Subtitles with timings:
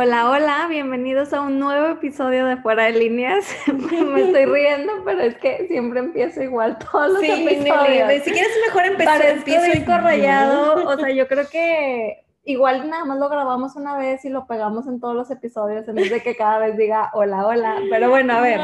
[0.00, 3.52] Hola, hola, bienvenidos a un nuevo episodio de Fuera de Líneas.
[3.66, 8.06] Me estoy riendo, pero es que siempre empiezo igual todos los Sí, episodios.
[8.06, 10.86] Nelly, si quieres mejor empezar, empiezo disco rayado.
[10.86, 14.86] O sea, yo creo que igual nada más lo grabamos una vez y lo pegamos
[14.86, 17.78] en todos los episodios en vez de que cada vez diga hola, hola.
[17.90, 18.60] Pero bueno, a ver.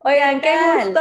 [0.00, 1.00] Oigan, qué gusto,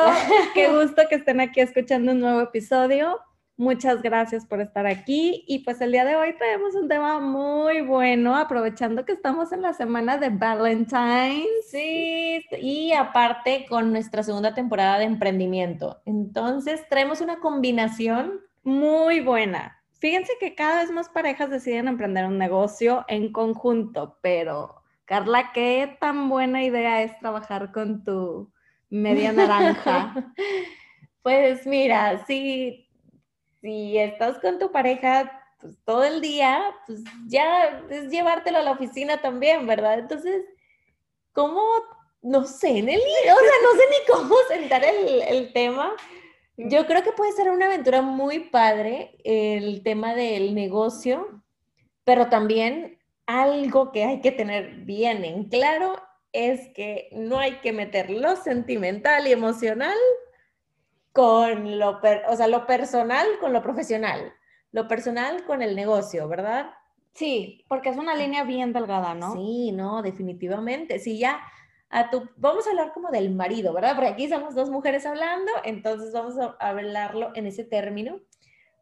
[0.54, 3.20] qué gusto que estén aquí escuchando un nuevo episodio.
[3.58, 5.46] Muchas gracias por estar aquí.
[5.48, 9.62] Y pues el día de hoy traemos un tema muy bueno, aprovechando que estamos en
[9.62, 11.70] la semana de Valentine's.
[11.70, 16.02] Sí, y aparte con nuestra segunda temporada de emprendimiento.
[16.06, 18.42] Entonces traemos una combinación.
[18.64, 19.82] Muy buena.
[20.00, 25.98] Fíjense que cada vez más parejas deciden emprender un negocio en conjunto, pero Carla, ¿qué
[26.02, 28.52] tan buena idea es trabajar con tu
[28.90, 30.14] media naranja?
[31.26, 32.85] Pues mira, si,
[33.66, 38.74] si estás con tu pareja pues, todo el día, pues ya es llevártelo a la
[38.74, 39.98] oficina también, ¿verdad?
[39.98, 40.44] Entonces,
[41.34, 41.64] ¿cómo?
[42.22, 45.94] No sé, Nelly, o sea, no sé ni cómo sentar el, el tema.
[46.58, 51.44] Yo creo que puede ser una aventura muy padre el tema del negocio,
[52.04, 55.96] pero también algo que hay que tener bien en claro
[56.32, 59.98] es que no hay que meter lo sentimental y emocional
[61.16, 64.34] con lo, per- o sea, lo personal con lo profesional,
[64.74, 66.72] lo personal con el negocio, ¿verdad?
[67.14, 69.32] Sí, porque es una línea bien delgada, ¿no?
[69.32, 71.00] Sí, no, definitivamente.
[71.00, 71.40] Si ya
[71.90, 73.96] a tu, vamos a hablar como del marido, ¿verdad?
[73.96, 78.20] Porque aquí somos dos mujeres hablando, entonces vamos a hablarlo en ese término.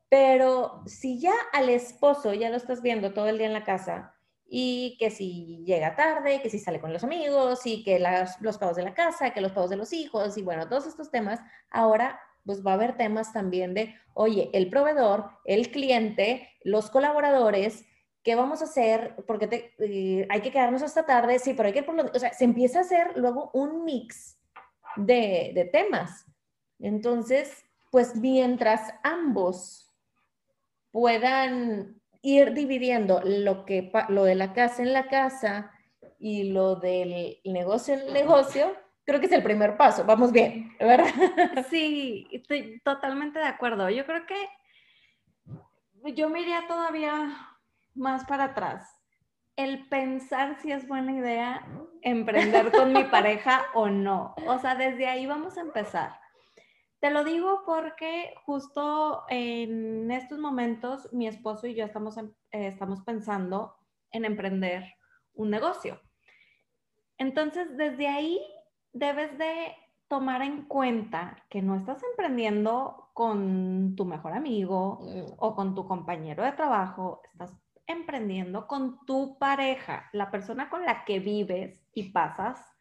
[0.09, 4.12] Pero si ya al esposo ya lo estás viendo todo el día en la casa
[4.55, 7.97] y que si llega tarde, que si sale con los amigos y que
[8.39, 11.09] los pagos de la casa, que los pagos de los hijos y bueno, todos estos
[11.09, 11.39] temas,
[11.71, 17.83] ahora pues va a haber temas también de, oye, el proveedor, el cliente, los colaboradores,
[18.21, 19.15] ¿qué vamos a hacer?
[19.25, 22.19] Porque eh, hay que quedarnos hasta tarde, sí, pero hay que ir por lo- O
[22.19, 24.37] sea, se empieza a hacer luego un mix
[24.97, 26.27] de temas.
[26.77, 29.91] Entonces, pues mientras ambos
[30.91, 35.71] puedan ir dividiendo lo, que, lo de la casa en la casa
[36.17, 38.75] y lo del negocio en el negocio,
[39.05, 40.05] creo que es el primer paso.
[40.05, 41.05] Vamos bien, ¿verdad?
[41.69, 43.89] Sí, estoy totalmente de acuerdo.
[43.89, 44.49] Yo creo que
[46.15, 47.37] yo me iría todavía
[47.93, 48.89] más para atrás.
[49.57, 51.67] El pensar si es buena idea
[52.01, 54.33] emprender con mi pareja o no.
[54.47, 56.22] O sea, desde ahí vamos a empezar.
[57.03, 62.67] Te lo digo porque justo en estos momentos mi esposo y yo estamos, en- eh,
[62.67, 63.75] estamos pensando
[64.09, 64.85] en emprender
[65.33, 65.99] un negocio.
[67.17, 68.39] Entonces, desde ahí
[68.93, 69.75] debes de
[70.07, 74.99] tomar en cuenta que no estás emprendiendo con tu mejor amigo
[75.39, 77.51] o con tu compañero de trabajo, estás
[77.85, 82.72] emprendiendo con tu pareja, la persona con la que vives y pasas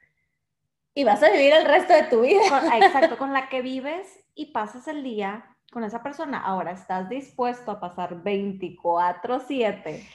[0.95, 2.41] Y vas a vivir el resto de tu vida.
[2.49, 6.39] con- ah, exacto, con la que vives y pasas el día con esa persona.
[6.39, 10.07] Ahora, ¿estás dispuesto a pasar 24/7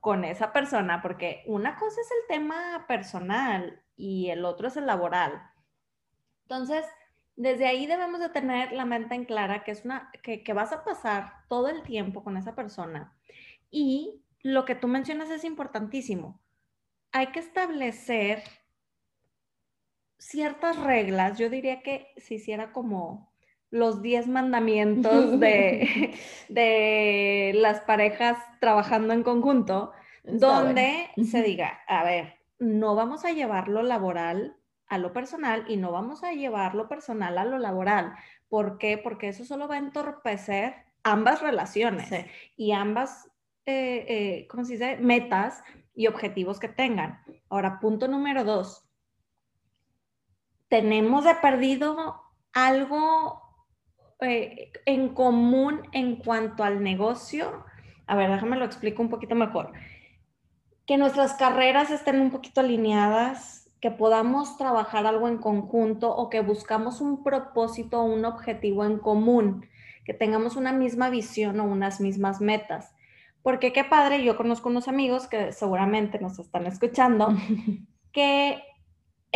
[0.00, 1.00] con esa persona?
[1.02, 5.40] Porque una cosa es el tema personal y el otro es el laboral.
[6.42, 6.84] Entonces,
[7.36, 10.72] desde ahí debemos de tener la mente en clara que, es una, que, que vas
[10.72, 13.16] a pasar todo el tiempo con esa persona.
[13.70, 16.40] Y lo que tú mencionas es importantísimo.
[17.12, 18.42] Hay que establecer
[20.24, 23.30] ciertas reglas, yo diría que se hiciera como
[23.70, 26.14] los 10 mandamientos de,
[26.48, 29.92] de las parejas trabajando en conjunto,
[30.24, 35.64] Está donde se diga, a ver, no vamos a llevar lo laboral a lo personal
[35.68, 38.14] y no vamos a llevar lo personal a lo laboral.
[38.48, 38.96] ¿Por qué?
[38.96, 42.16] Porque eso solo va a entorpecer ambas relaciones Sí.
[42.56, 43.30] y ambas,
[43.66, 44.96] eh, eh, ¿cómo se dice?
[44.96, 45.62] Metas
[45.94, 47.20] y objetivos que tengan.
[47.50, 48.88] Ahora, punto número dos.
[50.68, 53.42] Tenemos de perdido algo
[54.20, 57.64] eh, en común en cuanto al negocio.
[58.06, 59.72] A ver, déjame lo explico un poquito mejor.
[60.86, 66.40] Que nuestras carreras estén un poquito alineadas, que podamos trabajar algo en conjunto o que
[66.40, 69.66] buscamos un propósito o un objetivo en común,
[70.04, 72.94] que tengamos una misma visión o unas mismas metas.
[73.42, 77.36] Porque qué padre, yo conozco unos amigos que seguramente nos están escuchando,
[78.12, 78.62] que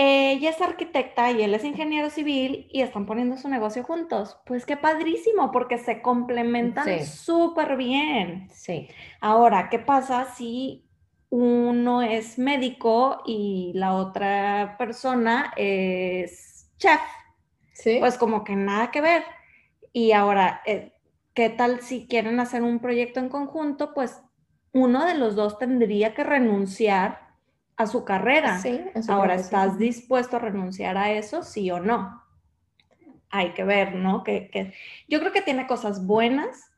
[0.00, 4.39] ella es arquitecta y él es ingeniero civil y están poniendo su negocio juntos.
[4.47, 7.05] Pues qué padrísimo, porque se complementan Sí.
[7.05, 8.49] súper bien.
[8.53, 8.89] Sí.
[9.21, 10.87] Ahora, ¿qué pasa si
[11.31, 17.00] uno es médico y la otra persona es chef?
[17.73, 17.97] Sí.
[17.99, 19.25] Pues como que nada que ver.
[19.93, 20.93] Y ahora, eh,
[21.35, 23.95] ¿qué tal si quieren hacer un proyecto en conjunto?
[23.95, 24.23] Pues
[24.73, 27.27] uno de los dos tendría que renunciar
[27.78, 28.58] a su carrera.
[28.58, 29.36] Sí, a su Ahora.
[29.36, 32.22] ¿estás dispuesto a renunciar a eso, sí o no?
[33.30, 34.25] Hay que ver, ¿no?
[34.25, 34.72] Que, que-
[35.08, 36.70] yo creo que tiene cosas buenas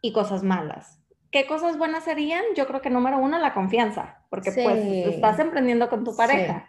[0.00, 1.00] y cosas malas.
[1.30, 2.44] ¿Qué cosas buenas serían?
[2.56, 5.02] Yo creo que número uno, la confianza, porque pues Sí.
[5.08, 6.16] estás emprendiendo con tu Sí.
[6.18, 6.66] pareja.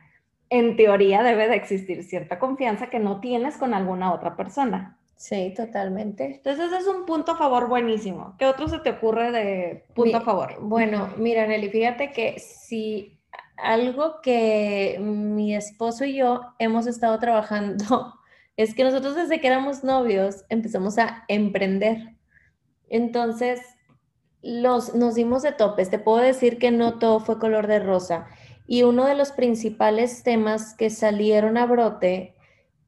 [0.49, 4.97] En teoría debe de existir cierta confianza que no tienes con alguna otra persona.
[5.15, 6.25] Sí, totalmente.
[6.37, 8.35] Entonces ese es un punto a favor buenísimo.
[8.39, 10.57] ¿Qué otro se te ocurre de punto Mi- a favor?
[10.61, 13.14] Bueno, mira, Nelly, fíjate que si
[13.57, 18.13] algo que mi esposo y yo hemos estado trabajando
[18.57, 22.15] es que nosotros desde que éramos novios empezamos a emprender.
[22.89, 23.61] Entonces,
[24.41, 25.89] los, nos dimos de topes.
[25.89, 28.27] Te puedo decir que no todo fue color de rosa.
[28.67, 32.35] Y uno de los principales temas que salieron a brote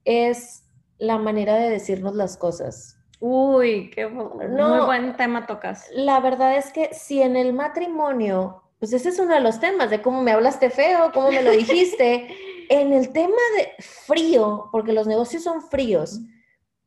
[0.05, 0.63] es
[0.97, 2.97] la manera de decirnos las cosas.
[3.19, 4.85] Uy, qué bu- muy No.
[4.85, 5.87] buen tema tocas.
[5.93, 9.89] La verdad es que si en el matrimonio, pues ese es uno de los temas
[9.89, 12.27] de cómo me hablaste feo, cómo me lo dijiste,
[12.69, 16.19] en el tema de frío, porque los negocios son fríos,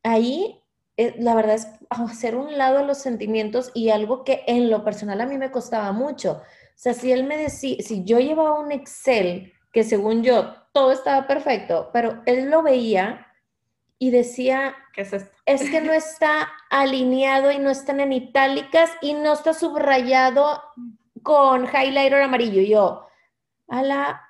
[0.03, 0.61] ahí
[0.97, 4.83] eh, la verdad es hacer un lado a los sentimientos y algo que en lo
[4.83, 6.33] personal a mí me costaba mucho.
[6.33, 10.91] O sea, si él me decía, si yo llevaba un Excel que según yo todo
[10.91, 13.27] estaba perfecto, pero él lo veía
[13.99, 15.35] y decía, ¿Qué es esto?
[15.45, 20.61] es que no está alineado y no están en itálicas y no está subrayado
[21.23, 22.61] con highlighter amarillo.
[22.61, 23.07] Y yo,
[23.67, 24.21] a la,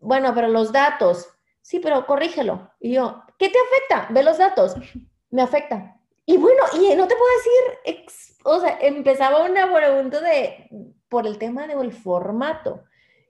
[0.00, 1.28] bueno, pero los datos,
[1.60, 2.70] sí, pero corrígelo.
[2.80, 4.12] Y yo, ¿qué te afecta?
[4.12, 4.74] Ve los datos.
[5.30, 5.96] Me afecta.
[6.26, 10.68] Y bueno, y no te puedo decir, ex- o sea, empezaba una pregunta de,
[11.08, 12.84] por el tema del formato.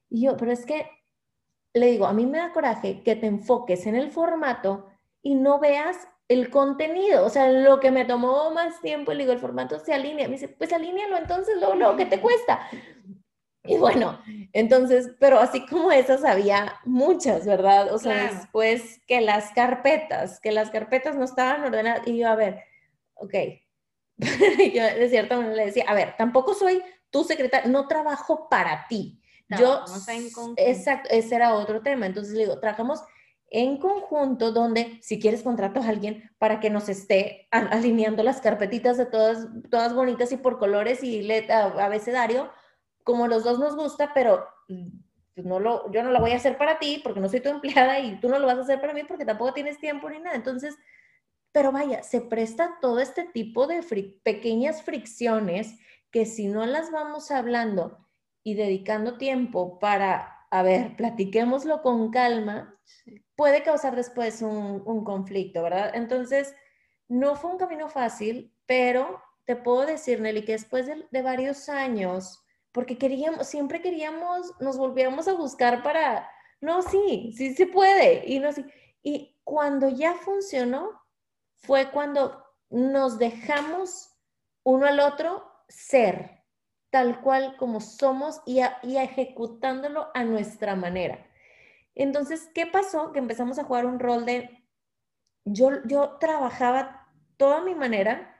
[0.08, 0.88] Y yo, pero es que,
[1.72, 4.88] le digo, a mí me da coraje que te enfoques en el formato
[5.22, 9.32] y no veas el contenido, o sea, lo que me tomó más tiempo, le digo,
[9.32, 12.68] el formato se alinea, me dice, pues alínealo entonces, luego, luego, ¿qué te cuesta?
[13.64, 14.22] Y bueno,
[14.52, 17.92] entonces, pero así como esas había muchas, ¿verdad?
[17.92, 18.36] O sea, Claro.
[18.36, 22.62] después que las carpetas, que las carpetas no estaban ordenadas, y yo, a ver,
[23.14, 23.34] ok,
[24.72, 26.80] yo de cierta manera le decía, a ver, tampoco soy
[27.10, 29.20] tu secretaria, no trabajo para ti.
[29.58, 30.62] Yo, en conjunto.
[30.64, 32.06] exacto, ese era otro tema.
[32.06, 33.02] Entonces le digo, trabajamos
[33.50, 38.96] en conjunto donde si quieres contrato a alguien para que nos esté alineando las carpetitas
[38.96, 42.50] de todas, todas bonitas y por colores y let, a- abecedario,
[43.04, 44.88] como los dos nos gusta, pero mm,
[45.44, 47.98] no lo, yo no lo voy a hacer para ti porque no soy tu empleada
[48.00, 50.36] y tú no lo vas a hacer para mí porque tampoco tienes tiempo ni nada.
[50.36, 50.76] Entonces,
[51.52, 53.82] pero vaya, se presta todo este tipo de
[54.22, 55.78] pequeñas fricciones
[56.10, 58.06] que si no las vamos hablando
[58.44, 62.78] y dedicando tiempo para, a ver, platiquémoslo con calma,
[63.36, 65.92] puede causar después un, un conflicto, ¿verdad?
[65.94, 66.54] Entonces,
[67.08, 71.68] no fue un camino fácil, pero te puedo decir, Nelly, que después de, de varios
[71.68, 76.28] años, porque queríamos, siempre queríamos, nos volvíamos a buscar para,
[76.60, 78.64] no, sí, sí se puede, y no, sí.
[79.02, 81.00] Y cuando ya funcionó,
[81.56, 84.10] fue cuando nos dejamos
[84.62, 86.39] uno al otro ser,
[86.90, 91.26] tal cual como somos y, a- ejecutándolo a nuestra manera.
[91.94, 93.12] Entonces, ¿qué pasó?
[93.12, 94.64] Que empezamos a jugar un rol de,
[95.44, 98.36] yo, yo trabajaba toda mi manera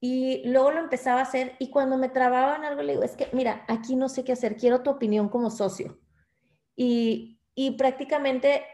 [0.00, 3.28] y luego lo empezaba a hacer y cuando me trababan algo le digo, es que
[3.32, 5.98] mira, aquí no sé qué hacer, quiero tu opinión como socio.
[6.76, 8.64] Y, y prácticamente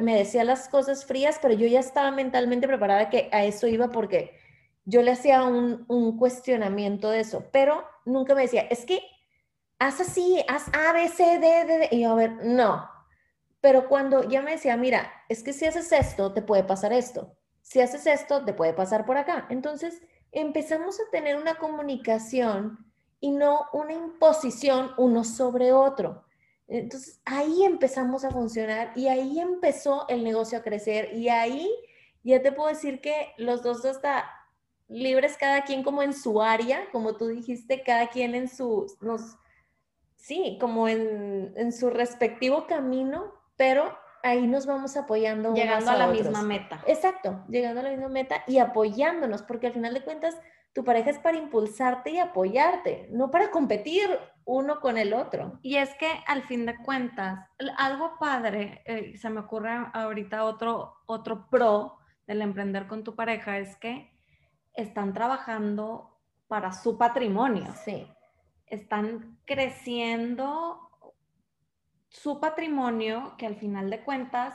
[0.00, 3.90] me decía las cosas frías, pero yo ya estaba mentalmente preparada que a eso iba
[3.90, 4.38] porque
[4.84, 9.02] yo le hacía un, un cuestionamiento de eso, pero nunca me decía, es que
[9.78, 11.88] haz así, haz A, B, C, D, D, D.
[11.92, 12.88] Y yo, a ver, no.
[13.60, 17.36] Pero cuando ya me decía, mira, es que si haces esto, te puede pasar esto.
[17.62, 19.46] Si haces esto, te puede pasar por acá.
[19.50, 20.00] Entonces
[20.32, 26.24] empezamos a tener una comunicación y no una imposición uno sobre otro.
[26.68, 31.70] Entonces ahí empezamos a funcionar y ahí empezó el negocio a crecer y ahí
[32.24, 34.28] ya te puedo decir que los dos hasta
[34.88, 39.36] libres cada quien como en su área, como tú dijiste, cada quien en su, nos,
[40.16, 45.54] sí, como en, en su respectivo camino, pero ahí nos vamos apoyando.
[45.54, 46.22] Llegando a la otros.
[46.22, 46.82] misma meta.
[46.86, 50.36] Exacto, llegando a la misma meta y apoyándonos, porque al final de cuentas
[50.72, 54.10] tu pareja es para impulsarte y apoyarte, no para competir
[54.44, 55.58] uno con el otro.
[55.62, 60.96] Y es que al fin de cuentas, algo padre, eh, se me ocurre ahorita otro,
[61.06, 64.12] otro pro del emprender con tu pareja, es que
[64.76, 66.18] están trabajando
[66.48, 68.06] para su patrimonio, Sí,
[68.66, 70.86] están creciendo
[72.08, 74.54] su patrimonio que al final de cuentas,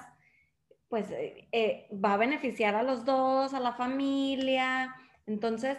[0.90, 4.96] pues eh, eh, va a beneficiar a los dos, a la familia.
[5.26, 5.78] Entonces,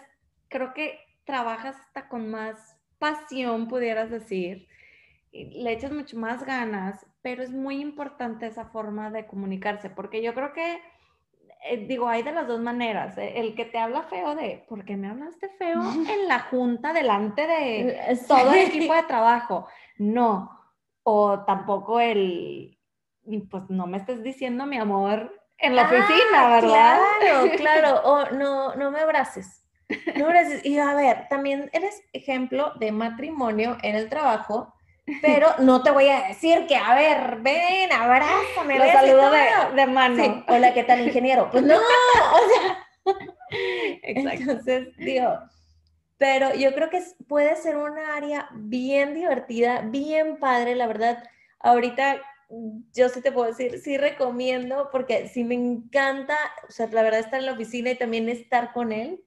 [0.49, 4.69] creo que trabajas hasta con más pasión, pudieras decir.
[5.33, 10.35] le echas mucho más ganas, pero es muy importante esa forma de comunicarse, porque yo
[10.35, 10.81] creo que,
[11.65, 13.17] eh, digo, hay de las dos maneras.
[13.19, 16.93] eh, El que te habla feo de, ¿por qué me hablaste feo en la junta
[16.93, 19.67] delante de todo el equipo de trabajo?
[19.99, 20.51] No.
[21.05, 22.79] O tampoco el,
[23.51, 26.99] pues no me estés diciendo mi amor en la Ah, oficina, ¿verdad?
[27.21, 28.01] Claro, claro.
[28.05, 29.65] O no, no me abraces.
[30.17, 30.65] No me abraces.
[30.65, 34.75] Y a ver, también eres ejemplo de matrimonio en el trabajo,
[35.21, 39.41] pero no te voy a decir que, a ver, ven, abrázame, Lo saludo de,
[39.75, 40.23] de mano.
[40.23, 41.49] Sí, hola, ¿qué tal, ingeniero?
[41.51, 41.75] Pues no,
[42.35, 43.17] o sea,
[44.03, 44.41] Exacto.
[44.43, 45.39] entonces, digo,
[46.19, 51.23] pero yo creo que puede ser una área bien divertida, bien padre, la verdad.
[51.59, 52.21] Ahorita
[52.93, 56.37] yo sí te puedo decir, sí recomiendo, porque sí me encanta,
[56.69, 59.25] o sea, la verdad estar en la oficina y también estar con él.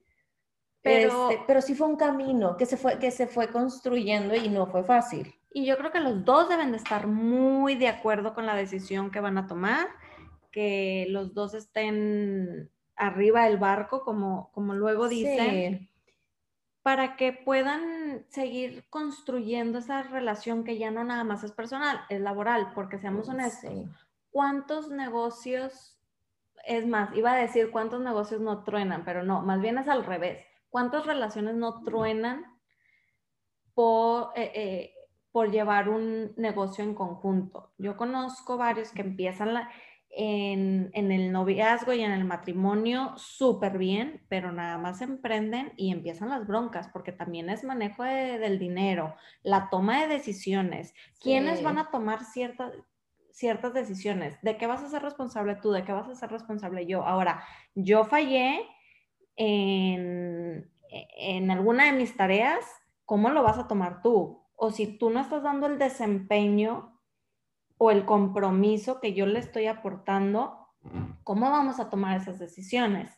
[0.82, 4.48] Pero- Pero, pero sí fue un camino que se fue, que se fue construyendo y
[4.48, 5.34] no fue fácil.
[5.56, 9.10] Y yo creo que los dos deben de estar muy de acuerdo con la decisión
[9.10, 9.88] que van a tomar,
[10.52, 15.88] que los dos estén arriba del barco, como, como luego dicen, Sí,
[16.82, 22.20] para que puedan seguir construyendo esa relación que ya no nada más es personal, es
[22.20, 23.88] laboral, porque seamos honestos, sí.
[24.28, 25.98] ¿cuántos negocios,
[26.66, 30.04] es más, iba a decir cuántos negocios no truenan, pero no, más bien es al
[30.04, 32.44] revés, ¿cuántas relaciones no truenan
[33.72, 34.92] por, eh, eh,
[35.36, 37.74] por llevar un negocio en conjunto?
[37.76, 39.68] Yo conozco varios que empiezan la-
[40.08, 45.92] en, en el noviazgo y en el matrimonio súper bien, pero nada más emprenden y
[45.92, 51.58] empiezan las broncas, porque también es manejo de- del dinero, la toma de decisiones, quiénes
[51.58, 51.64] Sí.
[51.66, 52.72] van a tomar ciertas
[53.30, 54.38] ciertas decisiones.
[54.40, 55.70] ¿De qué vas a ser responsable tú?
[55.70, 57.04] ¿De qué vas a ser responsable yo?
[57.04, 58.66] Ahora, yo fallé
[59.36, 60.72] en,
[61.18, 62.64] en alguna de mis tareas,
[63.04, 64.45] ¿cómo lo vas a tomar tú?
[64.56, 67.00] O si tú no estás dando el desempeño
[67.78, 70.68] o el compromiso que yo le estoy aportando,
[71.24, 73.16] ¿cómo vamos a tomar esas decisiones?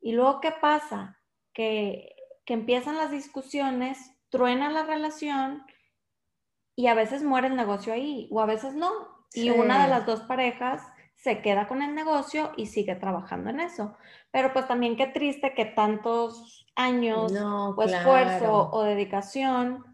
[0.00, 1.20] Y luego, ¿qué pasa?
[1.52, 2.14] Que,
[2.44, 5.64] que empiezan las discusiones, truena la relación
[6.76, 8.90] y a veces muere el negocio ahí o a veces no.
[9.32, 10.82] Y una de las dos parejas
[11.16, 13.96] se queda con el negocio y sigue trabajando en eso.
[14.30, 19.93] Pero pues también qué triste que tantos años No, o esfuerzo o dedicación,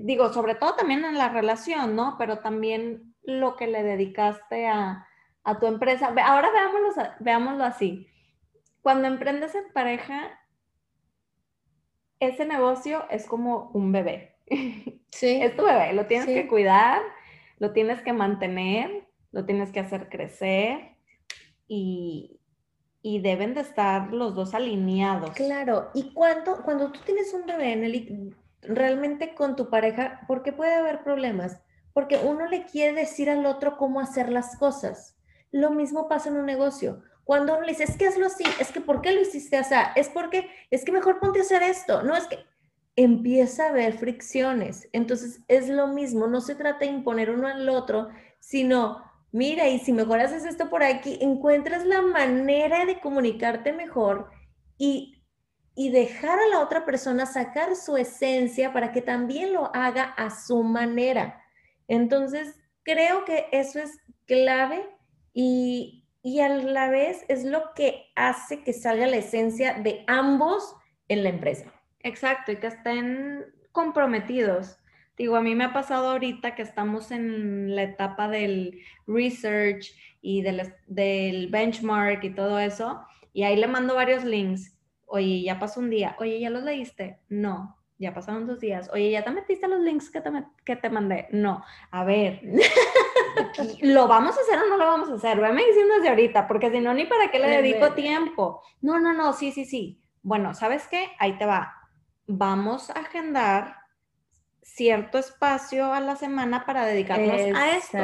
[0.00, 2.16] digo, sobre todo también en la relación, ¿no?
[2.18, 5.06] Pero también lo que le dedicaste a,
[5.44, 6.14] a tu empresa.
[6.24, 8.06] Ahora veámoslo, veámoslo así.
[8.82, 10.40] Cuando emprendes en pareja,
[12.20, 14.36] ese negocio es como un bebé.
[15.10, 15.38] Sí.
[15.40, 16.34] Es tu bebé, lo tienes Sí.
[16.34, 17.00] que cuidar,
[17.58, 20.96] lo tienes que mantener, lo tienes que hacer crecer
[21.66, 22.38] y,
[23.00, 25.30] y deben de estar los dos alineados.
[25.30, 28.34] Claro, y cuando, cuando tú tienes un bebé, Nelly,
[28.68, 31.60] realmente con tu pareja, ¿por qué puede haber problemas?
[31.92, 35.16] Porque uno le quiere decir al otro cómo hacer las cosas.
[35.50, 37.02] Lo mismo pasa en un negocio.
[37.24, 39.74] Cuando uno le dice, es que hazlo así, es que ¿por qué lo hiciste así?
[39.96, 42.02] Es porque, es que mejor ponte a hacer esto.
[42.02, 42.38] No, es que
[42.96, 44.88] empieza a haber fricciones.
[44.92, 48.08] Entonces es lo mismo, no se trata de imponer uno al otro,
[48.40, 54.30] sino, mira, y si mejor haces esto por aquí, encuentras la manera de comunicarte mejor
[54.78, 55.15] y,
[55.76, 60.30] y dejar a la otra persona sacar su esencia para que también lo haga a
[60.30, 61.42] su manera.
[61.86, 64.88] Entonces, creo que eso es clave
[65.34, 70.74] y, y a la vez es lo que hace que salga la esencia de ambos
[71.08, 71.70] en la empresa.
[72.00, 74.78] Exacto, y que estén comprometidos.
[75.18, 79.92] Digo, a mí me ha pasado ahorita que estamos en la etapa del research
[80.22, 83.02] y del, del benchmark y todo eso,
[83.32, 84.75] y ahí le mando varios links.
[85.06, 86.16] Oye, ya pasó un día.
[86.18, 87.20] Oye, ¿ya los leíste?
[87.28, 87.76] No.
[87.98, 88.90] Ya pasaron dos días.
[88.92, 90.30] Oye, ¿ya te metiste los links que te,
[90.64, 91.28] que te mandé?
[91.30, 91.64] No.
[91.90, 92.42] A ver,
[93.82, 95.40] ¿lo vamos a hacer o no lo vamos a hacer?
[95.40, 98.62] Veme diciendo desde ahorita, porque si no, ni para qué le dedico tiempo.
[98.82, 100.02] No, no, no, sí, sí, sí.
[100.22, 101.10] Bueno, ¿sabes qué?
[101.18, 101.72] Ahí te va.
[102.26, 103.76] Vamos a agendar
[104.62, 107.98] cierto espacio a la semana para dedicarnos a esto.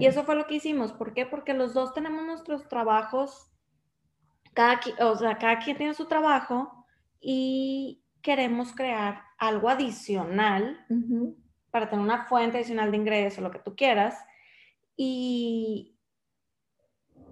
[0.00, 0.92] Y eso fue lo que hicimos.
[0.92, 1.26] ¿Por qué?
[1.26, 3.47] Porque los dos tenemos nuestros trabajos,
[4.54, 6.84] cada, o sea, cada quien tiene su trabajo
[7.20, 10.84] y queremos crear algo adicional
[11.70, 14.16] para tener una fuente adicional de ingreso, lo que tú quieras.
[14.96, 15.96] Y,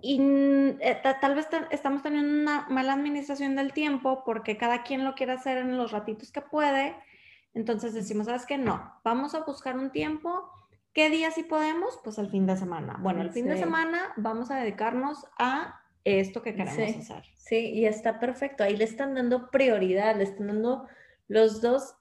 [0.01, 4.57] y mm, eh, ta- tal vez te- estamos teniendo una mala administración del tiempo porque
[4.57, 6.95] cada quien lo quiere hacer en los ratitos que puede.
[7.55, 8.59] Entonces decimos, ¿sabes qué?
[8.59, 10.51] No, vamos a buscar un tiempo.
[10.93, 11.99] ¿Qué día sí podemos?
[12.05, 12.97] Pues el fin de semana.
[13.01, 16.99] Bueno, el fin de semana vamos a dedicarnos a esto que queremos Sí.
[17.01, 17.25] hacer.
[17.37, 18.65] Sí, y está perfecto.
[18.65, 20.87] Ahí le están dando prioridad, le están dando
[21.29, 21.97] los dos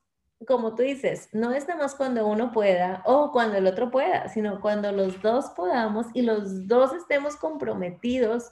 [0.46, 4.28] como tú dices, no es nada más cuando uno pueda o cuando el otro pueda,
[4.28, 8.52] sino cuando los dos podamos y los dos estemos comprometidos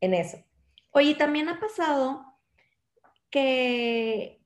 [0.00, 0.38] en eso.
[0.92, 2.24] Oye, también ha pasado
[3.30, 4.40] que,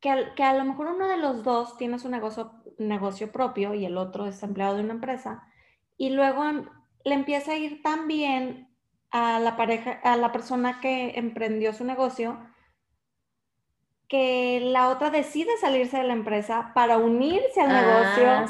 [0.00, 0.10] que,
[0.42, 4.26] a lo mejor uno de los dos tiene su negocio, negocio propio y el otro
[4.26, 5.42] es empleado de una empresa
[5.96, 6.44] y luego
[7.04, 8.67] le empieza a ir tan bien
[9.10, 12.38] a la pareja, a la persona que emprendió su negocio,
[14.08, 18.46] que la otra decide salirse de la empresa para unirse al negocio ah,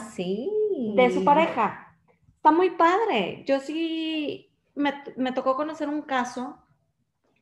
[0.94, 1.96] de su pareja.
[2.36, 3.42] Está muy padre.
[3.46, 6.58] Yo sí me, me, tocó conocer un caso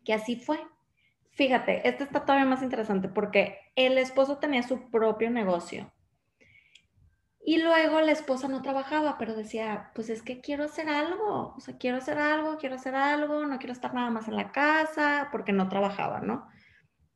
[0.04, 0.58] que así fue.
[1.32, 5.92] Fíjate, este está todavía más interesante porque el esposo tenía su propio negocio.
[7.48, 11.60] Y luego la esposa no trabajaba, pero decía, pues es que quiero hacer algo, o
[11.60, 15.28] sea, quiero hacer algo, quiero hacer algo, no quiero estar nada más en la casa,
[15.30, 16.48] porque no trabajaba, ¿no?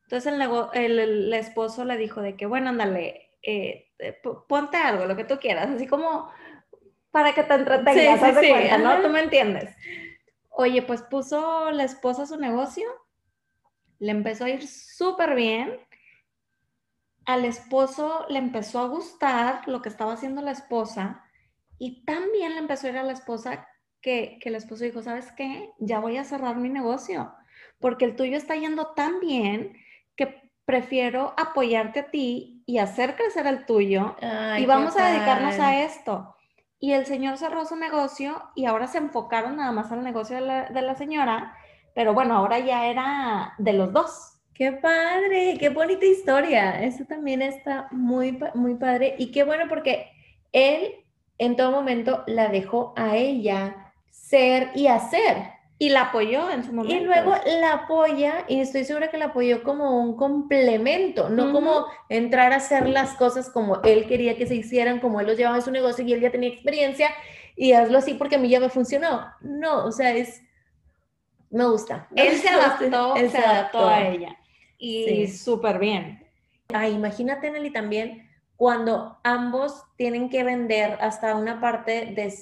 [0.03, 5.17] Entonces el, el, esposo le dijo de que, bueno, ándale, eh, eh, ponte algo, lo
[5.17, 6.31] que tú quieras, así como
[7.11, 9.01] para que te entretengas, sí, sí, cuenta, ¿no?
[9.01, 9.75] Tú me entiendes.
[10.49, 12.87] Oye, pues puso la esposa su negocio,
[13.99, 15.77] le empezó a ir súper bien,
[17.33, 21.23] al esposo le empezó a gustar lo que estaba haciendo la esposa
[21.77, 23.67] y también le empezó a ir a la esposa
[24.01, 25.71] que, que el esposo dijo, ¿sabes qué?
[25.79, 27.33] Ya voy a cerrar mi negocio
[27.81, 29.73] porque el tuyo está yendo tan bien
[30.15, 34.15] que prefiero apoyarte a ti y hacer crecer el tuyo
[34.57, 36.35] y vamos a dedicarnos a esto.
[36.79, 40.41] Y el señor cerró su negocio y ahora se enfocaron nada más al negocio de
[40.41, 41.55] la, de la señora,
[41.93, 44.39] pero bueno, ahora ya era de los dos.
[44.53, 46.83] Qué padre, qué bonita historia.
[46.83, 49.15] Eso también está muy, muy padre.
[49.17, 50.11] Y qué bueno porque
[50.51, 50.95] él
[51.37, 55.37] en todo momento la dejó a ella ser y hacer.
[55.79, 56.95] Y la apoyó en su momento.
[56.95, 61.87] Y luego la apoya, y estoy segura que la apoyó como un complemento, no como
[62.07, 65.55] entrar a hacer las cosas como él quería que se hicieran, como él los llevaba
[65.55, 67.09] en su negocio y él ya tenía experiencia,
[67.55, 69.25] y hazlo así porque a mí ya me funcionó.
[69.41, 70.43] No, o sea, es,
[71.49, 72.07] me gusta.
[72.15, 74.37] Él se adaptó, se, adaptó a ella.
[74.83, 76.27] Y súper bien.
[76.73, 82.33] Ah, imagínate, Nelly, también cuando ambos tienen que vender hasta una parte de,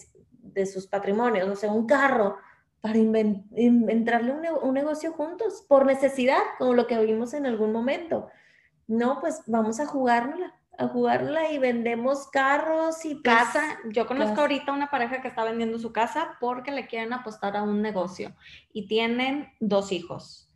[0.42, 2.38] de sus patrimonios, o sea, un carro
[2.80, 8.30] para entrarle un, un, negocio juntos por necesidad, como lo que vimos en algún momento.
[8.88, 13.78] No, pues vamos a jugárnosla, a jugárnosla y vendemos carros y pues casa.
[13.92, 17.64] Yo conozco ahorita una pareja que está vendiendo su casa porque le quieren apostar a
[17.64, 18.34] un negocio
[18.72, 20.50] y tienen dos hijos.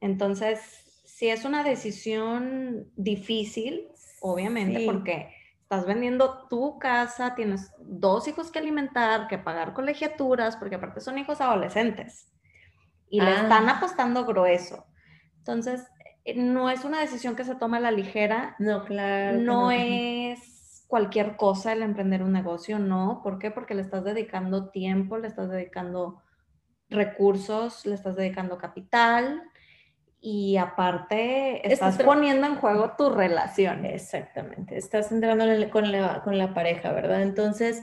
[0.00, 0.87] Entonces,
[1.18, 3.88] si es una decisión difícil,
[4.20, 10.76] obviamente, porque estás vendiendo tu casa, tienes dos hijos que alimentar, que pagar colegiaturas, porque
[10.76, 12.30] aparte son hijos adolescentes
[13.10, 13.78] y le están ah.
[13.78, 14.86] apostando grueso.
[15.38, 15.88] Entonces,
[16.24, 18.54] eh, no es una decisión que se toma a la ligera.
[18.60, 19.38] No, claro.
[19.38, 23.22] No, es cualquier cosa el emprender un negocio, no.
[23.24, 23.50] ¿Por qué?
[23.50, 26.22] Porque le estás dedicando tiempo, le estás dedicando
[26.88, 29.42] recursos, le estás dedicando capital
[30.20, 33.84] y aparte estás poniendo en juego tu relación.
[33.84, 37.22] Exactamente, estás entrando con la, con la pareja, ¿verdad?
[37.22, 37.82] Entonces,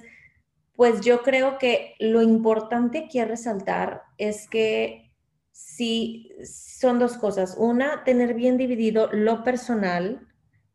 [0.76, 5.14] pues yo creo que lo importante que resaltar es que
[5.52, 7.56] sí son dos cosas.
[7.58, 10.28] Una, tener bien dividido lo personal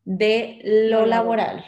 [0.03, 1.63] de lo laboral.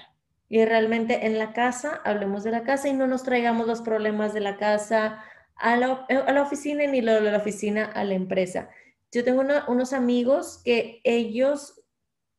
[0.50, 4.34] Y realmente en la casa, hablemos de la casa y no nos traigamos los problemas
[4.34, 5.24] de la casa
[5.56, 8.70] a la, a la oficina ni lo de la oficina a la empresa
[9.14, 11.80] yo tengo unos amigos que ellos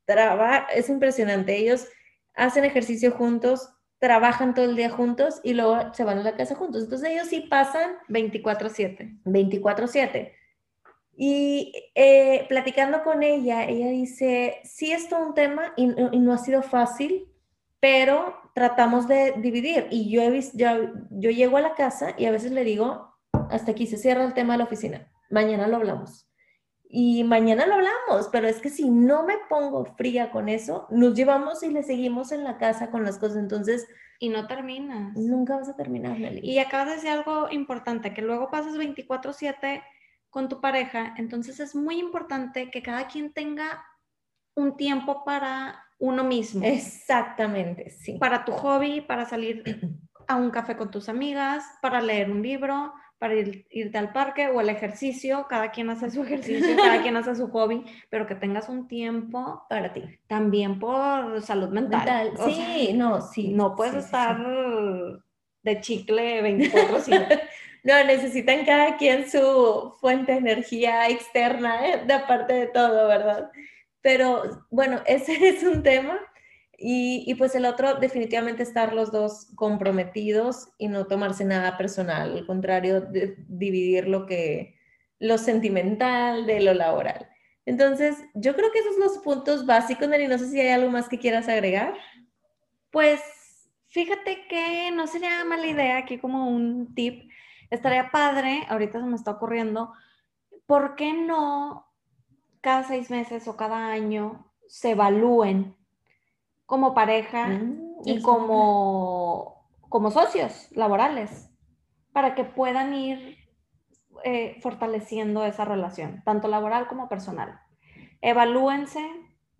[0.04, 1.86] trabajan, es impresionante, ellos
[2.34, 6.56] hacen ejercicio juntos, trabajan todo el día juntos y luego se van a la casa
[6.56, 6.82] juntos.
[6.82, 9.20] Entonces ellos sí pasan 24/7.
[9.24, 10.32] 24/7.
[11.16, 16.38] Y eh, platicando con ella, ella dice, sí es todo un tema y, no ha
[16.38, 17.28] sido fácil,
[17.78, 19.86] pero tratamos de dividir.
[19.90, 20.66] Y yo, he visto, yo,
[21.10, 23.14] yo llego a la casa y a veces le digo,
[23.48, 26.28] hasta aquí se cierra el tema de la oficina, mañana lo hablamos
[26.96, 31.14] y mañana lo hablamos, pero es que si no me pongo fría con eso, nos
[31.14, 33.88] llevamos y le seguimos en la casa con las cosas, entonces...
[34.20, 35.12] Y no terminas.
[35.16, 36.40] Nunca vas a terminar, Nelly.
[36.48, 39.82] Y acabas de decir algo importante, que luego pasas 24/7
[40.30, 43.84] con tu pareja, entonces es muy importante que cada quien tenga
[44.54, 46.64] un tiempo para uno mismo.
[46.64, 48.18] Exactamente, sí.
[48.20, 49.64] Para tu hobby, para salir
[50.28, 52.92] a un café con tus amigas, para leer un libro,
[53.24, 57.34] para irte al parque o el ejercicio, cada quien hace su ejercicio, cada quien hace
[57.34, 60.02] su hobby, pero que tengas un tiempo para ti.
[60.26, 62.34] También por salud mental.
[62.44, 63.48] Sí, no, sí.
[63.48, 64.38] No puedes estar
[65.62, 66.98] de chicle 24
[67.84, 72.02] No, necesitan cada quien su fuente de energía externa, ¿eh?
[72.06, 73.50] de aparte de todo, ¿verdad?
[74.02, 76.18] Pero bueno, ese es un tema.
[76.78, 82.46] Y, pues el otro, definitivamente estar los dos comprometidos y no tomarse nada personal, al
[82.46, 84.76] contrario, de dividir lo que,
[85.18, 87.28] lo sentimental de lo laboral.
[87.66, 90.28] Entonces, yo creo que esos son los puntos básicos, Nelly.
[90.28, 91.94] No sé si hay algo más que quieras agregar.
[92.90, 93.20] Pues
[93.88, 97.30] fíjate que no sería mala idea aquí como un tip.
[97.70, 99.92] Estaría padre, ahorita se me está ocurriendo,
[100.66, 101.86] ¿por qué no
[102.60, 105.76] cada seis meses o cada año se evalúen
[106.66, 111.50] como pareja mm, y como, como socios laborales
[112.12, 113.38] para que puedan ir
[114.24, 117.60] eh, fortaleciendo esa relación, tanto laboral como personal.
[118.20, 119.04] Evalúense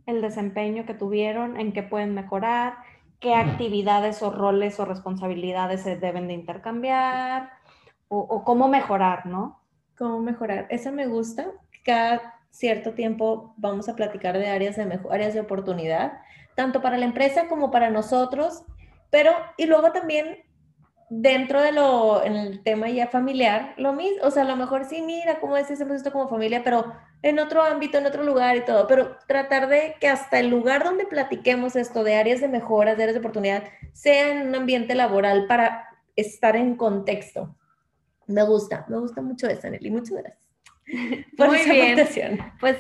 [0.06, 2.76] el desempeño que tuvieron, en qué pueden mejorar,
[3.20, 7.50] qué actividades o roles o responsabilidades se deben de intercambiar
[8.08, 9.60] o, cómo mejorar, ¿no?
[9.96, 10.66] Cómo mejorar.
[10.70, 11.46] Esa me gusta.
[11.84, 16.20] Cada cierto tiempo vamos a platicar de áreas de, áreas de oportunidad,
[16.54, 18.64] tanto para la empresa como para nosotros,
[19.10, 20.44] pero y luego también
[21.10, 24.84] dentro de lo, en el tema ya familiar, lo mismo, o sea, a lo mejor
[24.84, 28.56] sí, mira, cómo es, hacemos esto como familia, pero en otro ámbito, en otro lugar
[28.56, 32.48] y todo, pero tratar de que hasta el lugar donde platiquemos esto de áreas de
[32.48, 37.56] mejoras, de áreas de oportunidad, sea en un ambiente laboral para estar en contexto.
[38.26, 40.44] Me gusta, me gusta mucho eso, Nelly, muchas gracias.
[41.38, 41.98] Muy bien.
[42.60, 42.76] Pues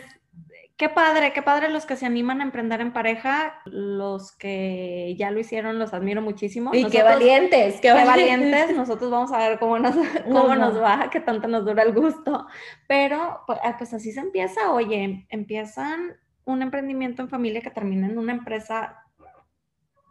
[0.76, 5.30] Qué padre, qué padre los que se animan a emprender en pareja, los que ya
[5.30, 6.74] lo hicieron, los admiro muchísimo.
[6.74, 8.74] Y qué valientes, qué, valientes.
[8.74, 12.48] Nosotros vamos a ver cómo nos, cómo nos va, qué tanto nos dura el gusto.
[12.88, 18.08] Pero pues, ah, pues así se empieza, oye, empiezan un emprendimiento en familia que termina
[18.08, 19.00] en una empresa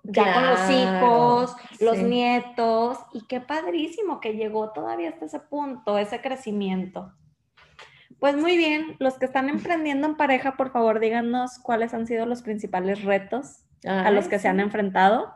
[0.03, 5.97] ya con los hijos, los nietos, y qué padrísimo que llegó todavía hasta ese punto,
[5.97, 7.13] ese crecimiento.
[8.23, 12.25] Pues muy bien, los que están emprendiendo en pareja, por favor, díganos cuáles han sido
[12.25, 15.33] los principales retos a los que se han enfrentado.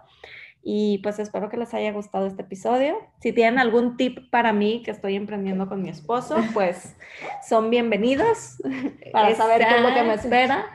[0.64, 2.96] Y pues espero que les haya gustado este episodio.
[3.20, 6.96] Si tienen algún tip para mí que estoy emprendiendo con mi esposo, pues
[7.46, 8.56] son bienvenidos
[9.12, 10.66] para saber qué es lo que me espera.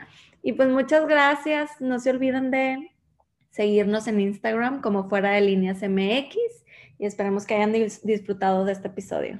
[0.43, 1.71] Y pues muchas gracias.
[1.81, 2.91] No se olviden de
[3.49, 6.37] seguirnos en Instagram como fuera de líneas MX
[6.99, 9.39] y esperemos que hayan disfrutado de este episodio.